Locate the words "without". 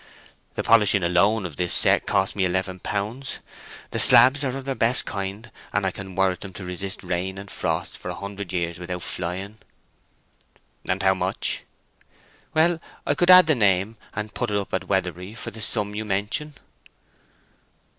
8.79-9.03